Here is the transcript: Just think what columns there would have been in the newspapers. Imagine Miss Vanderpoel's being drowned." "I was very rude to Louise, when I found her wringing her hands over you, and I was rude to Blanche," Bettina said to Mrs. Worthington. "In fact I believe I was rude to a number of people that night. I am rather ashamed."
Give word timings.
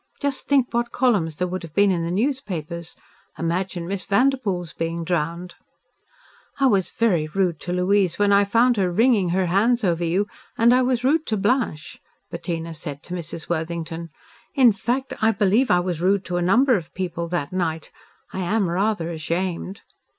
Just 0.19 0.47
think 0.47 0.73
what 0.73 0.91
columns 0.91 1.35
there 1.35 1.47
would 1.47 1.61
have 1.61 1.75
been 1.75 1.91
in 1.91 2.01
the 2.01 2.09
newspapers. 2.09 2.95
Imagine 3.37 3.87
Miss 3.87 4.03
Vanderpoel's 4.03 4.73
being 4.73 5.03
drowned." 5.03 5.53
"I 6.59 6.65
was 6.65 6.89
very 6.89 7.27
rude 7.27 7.59
to 7.59 7.71
Louise, 7.71 8.17
when 8.17 8.31
I 8.31 8.43
found 8.43 8.77
her 8.77 8.91
wringing 8.91 9.29
her 9.29 9.45
hands 9.45 9.83
over 9.83 10.03
you, 10.03 10.25
and 10.57 10.73
I 10.73 10.81
was 10.81 11.03
rude 11.03 11.27
to 11.27 11.37
Blanche," 11.37 11.99
Bettina 12.31 12.73
said 12.73 13.03
to 13.03 13.13
Mrs. 13.13 13.47
Worthington. 13.47 14.09
"In 14.55 14.71
fact 14.71 15.13
I 15.21 15.29
believe 15.31 15.69
I 15.69 15.81
was 15.81 16.01
rude 16.01 16.25
to 16.25 16.37
a 16.37 16.41
number 16.41 16.75
of 16.75 16.95
people 16.95 17.27
that 17.27 17.53
night. 17.53 17.91
I 18.33 18.39
am 18.39 18.71
rather 18.71 19.11
ashamed." 19.11 19.81